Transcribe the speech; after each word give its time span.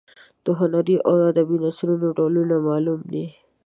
د 0.43 0.45
هنري 0.59 0.95
او 1.07 1.15
ادبي 1.29 1.57
نثرونو 1.63 2.07
ډولونه 2.17 2.55
معلوم 2.67 2.99
دي. 3.11 3.25